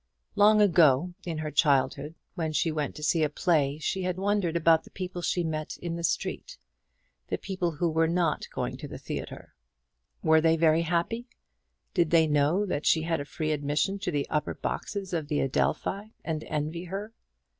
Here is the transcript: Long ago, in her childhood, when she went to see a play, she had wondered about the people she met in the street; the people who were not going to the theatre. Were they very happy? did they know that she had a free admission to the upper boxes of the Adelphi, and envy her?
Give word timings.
Long 0.33 0.63
ago, 0.63 1.13
in 1.27 1.37
her 1.37 1.51
childhood, 1.51 2.15
when 2.33 2.53
she 2.53 2.71
went 2.71 2.95
to 2.95 3.03
see 3.03 3.21
a 3.21 3.29
play, 3.29 3.77
she 3.77 4.01
had 4.01 4.17
wondered 4.17 4.55
about 4.55 4.83
the 4.83 4.89
people 4.89 5.21
she 5.21 5.43
met 5.43 5.77
in 5.77 5.95
the 5.95 6.03
street; 6.03 6.57
the 7.27 7.37
people 7.37 7.69
who 7.69 7.87
were 7.87 8.07
not 8.07 8.49
going 8.49 8.77
to 8.77 8.87
the 8.87 8.97
theatre. 8.97 9.53
Were 10.23 10.41
they 10.41 10.57
very 10.57 10.81
happy? 10.81 11.27
did 11.93 12.09
they 12.09 12.25
know 12.25 12.65
that 12.65 12.87
she 12.87 13.03
had 13.03 13.21
a 13.21 13.25
free 13.25 13.51
admission 13.51 13.99
to 13.99 14.09
the 14.09 14.27
upper 14.27 14.55
boxes 14.55 15.13
of 15.13 15.27
the 15.27 15.39
Adelphi, 15.39 16.15
and 16.25 16.43
envy 16.45 16.85
her? 16.85 17.13